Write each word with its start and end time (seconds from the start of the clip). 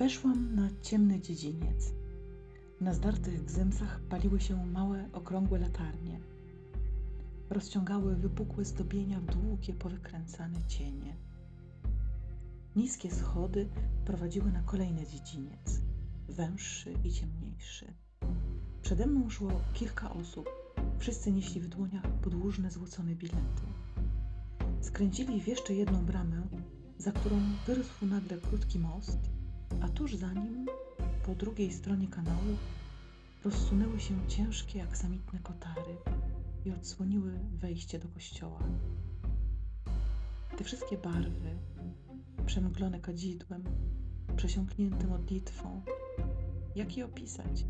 Weszłam 0.00 0.54
na 0.54 0.68
ciemny 0.82 1.20
dziedziniec. 1.20 1.92
Na 2.80 2.94
zdartych 2.94 3.44
gzymsach 3.44 4.00
paliły 4.00 4.40
się 4.40 4.66
małe, 4.66 5.08
okrągłe 5.12 5.58
latarnie. 5.58 6.20
Rozciągały 7.50 8.16
wypukłe 8.16 8.64
zdobienia 8.64 9.20
w 9.20 9.24
długie, 9.24 9.74
powykręcane 9.74 10.58
cienie. 10.68 11.16
Niskie 12.76 13.10
schody 13.10 13.68
prowadziły 14.04 14.52
na 14.52 14.62
kolejny 14.62 15.06
dziedziniec, 15.06 15.80
węższy 16.28 16.94
i 17.04 17.12
ciemniejszy. 17.12 17.94
Przede 18.82 19.06
mną 19.06 19.30
szło 19.30 19.60
kilka 19.74 20.10
osób. 20.12 20.48
Wszyscy 20.98 21.32
nieśli 21.32 21.60
w 21.60 21.68
dłoniach 21.68 22.06
podłużne, 22.22 22.70
złocone 22.70 23.14
bilety. 23.14 23.66
Skręcili 24.80 25.40
w 25.40 25.48
jeszcze 25.48 25.74
jedną 25.74 26.04
bramę, 26.06 26.42
za 26.98 27.12
którą 27.12 27.40
wyrósł 27.66 28.06
nagle 28.06 28.36
krótki 28.36 28.78
most, 28.78 29.39
a 29.80 29.88
tuż 29.88 30.14
za 30.14 30.32
nim, 30.32 30.66
po 31.26 31.34
drugiej 31.34 31.72
stronie 31.72 32.08
kanału, 32.08 32.56
rozsunęły 33.44 34.00
się 34.00 34.14
ciężkie, 34.28 34.82
aksamitne 34.82 35.38
kotary 35.38 35.96
i 36.64 36.70
odsłoniły 36.70 37.32
wejście 37.52 37.98
do 37.98 38.08
kościoła. 38.08 38.60
Te 40.56 40.64
wszystkie 40.64 40.98
barwy, 40.98 41.58
przemglone 42.46 43.00
kadzidłem, 43.00 43.64
przesiąknięte 44.36 45.06
modlitwą, 45.06 45.82
jak 46.76 46.96
je 46.96 47.04
opisać? 47.04 47.64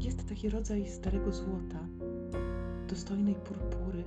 Jest 0.00 0.28
taki 0.28 0.50
rodzaj 0.50 0.88
starego 0.88 1.32
złota, 1.32 1.86
dostojnej 2.88 3.34
purpury, 3.34 4.04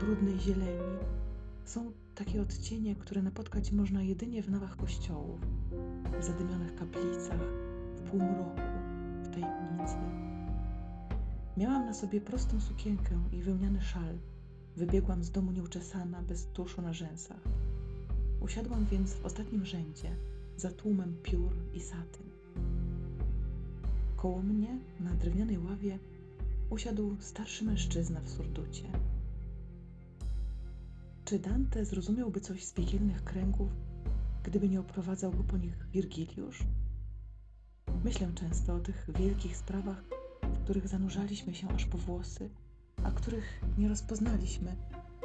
brudnej 0.00 0.40
zieleni. 0.40 0.98
Są 1.64 1.92
takie 2.18 2.42
odcienie, 2.42 2.96
które 2.96 3.22
napotkać 3.22 3.72
można 3.72 4.02
jedynie 4.02 4.42
w 4.42 4.50
nawach 4.50 4.76
kościołów, 4.76 5.40
w 6.20 6.24
zadymionych 6.24 6.74
kaplicach, 6.74 7.40
w 7.96 8.10
półmroku, 8.10 8.60
w 9.22 9.28
tajemnicy. 9.28 9.96
Miałam 11.56 11.86
na 11.86 11.94
sobie 11.94 12.20
prostą 12.20 12.60
sukienkę 12.60 13.20
i 13.32 13.42
wełniany 13.42 13.80
szal. 13.80 14.18
Wybiegłam 14.76 15.24
z 15.24 15.30
domu 15.30 15.52
nieuczesana, 15.52 16.22
bez 16.22 16.46
tuszu 16.46 16.82
na 16.82 16.92
rzęsach. 16.92 17.40
Usiadłam 18.40 18.86
więc 18.86 19.14
w 19.14 19.24
ostatnim 19.24 19.64
rzędzie, 19.64 20.16
za 20.56 20.70
tłumem 20.70 21.16
piór 21.22 21.52
i 21.74 21.80
satyn. 21.80 22.26
Koło 24.16 24.42
mnie, 24.42 24.78
na 25.00 25.14
drewnianej 25.14 25.58
ławie, 25.58 25.98
usiadł 26.70 27.16
starszy 27.20 27.64
mężczyzna 27.64 28.20
w 28.20 28.28
surducie. 28.28 28.84
Czy 31.28 31.38
Dante 31.38 31.84
zrozumiałby 31.84 32.40
coś 32.40 32.64
z 32.64 32.72
piekielnych 32.72 33.24
kręgów, 33.24 33.70
gdyby 34.42 34.68
nie 34.68 34.80
oprowadzał 34.80 35.32
go 35.32 35.44
po 35.44 35.56
nich 35.56 35.86
Wirgiliusz? 35.92 36.62
Myślę 38.04 38.28
często 38.34 38.74
o 38.74 38.80
tych 38.80 39.06
wielkich 39.18 39.56
sprawach, 39.56 40.04
w 40.42 40.64
których 40.64 40.88
zanurzaliśmy 40.88 41.54
się 41.54 41.68
aż 41.68 41.84
po 41.84 41.98
włosy, 41.98 42.50
a 43.04 43.10
których 43.10 43.60
nie 43.78 43.88
rozpoznaliśmy, 43.88 44.76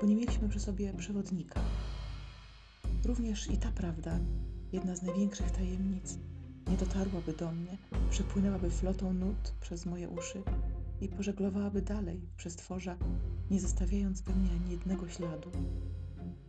bo 0.01 0.07
nie 0.07 0.15
mieliśmy 0.15 0.49
przy 0.49 0.59
sobie 0.59 0.93
przewodnika. 0.93 1.61
Również 3.05 3.51
i 3.51 3.57
ta 3.57 3.71
prawda, 3.71 4.19
jedna 4.71 4.95
z 4.95 5.01
największych 5.01 5.51
tajemnic, 5.51 6.17
nie 6.67 6.77
dotarłaby 6.77 7.33
do 7.33 7.51
mnie, 7.51 7.77
przepłynęłaby 8.09 8.69
flotą 8.69 9.13
nut 9.13 9.53
przez 9.61 9.85
moje 9.85 10.09
uszy 10.09 10.43
i 11.03 11.09
pożeglowałaby 11.09 11.81
dalej 11.81 12.21
przestworza, 12.37 12.97
nie 13.51 13.61
zostawiając 13.61 14.21
we 14.21 14.35
mnie 14.35 14.49
ani 14.51 14.71
jednego 14.71 15.09
śladu. 15.09 15.51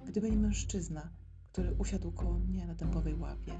Gdyby 0.06 0.30
nie 0.30 0.36
mężczyzna, 0.36 1.10
który 1.52 1.74
usiadł 1.74 2.12
koło 2.12 2.38
mnie 2.38 2.66
na 2.66 2.74
dębowej 2.74 3.14
ławie. 3.14 3.52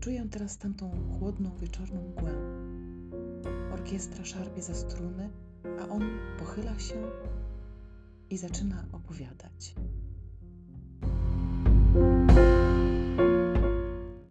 Czuję 0.00 0.26
teraz 0.30 0.58
tamtą 0.58 0.90
chłodną, 1.18 1.56
wieczorną 1.56 2.08
mgłę. 2.08 2.34
Orkiestra 3.72 4.24
szarpie 4.24 4.62
za 4.62 4.74
struny, 4.74 5.30
a 5.80 5.88
on 5.88 6.02
pochyla 6.38 6.78
się 6.78 7.10
i 8.30 8.38
zaczyna 8.38 8.86
opowiadać. 8.92 9.74